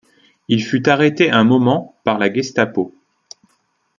Il 0.47 0.63
fut 0.63 0.89
arrêté 0.89 1.29
un 1.29 1.43
moment 1.43 1.95
par 2.03 2.17
la 2.17 2.33
Gestapo. 2.33 2.91